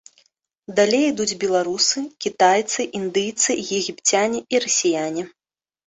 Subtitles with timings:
[0.79, 5.23] Далей ідуць беларусы, кітайцы, індыйцы, егіпцяне і расіяне.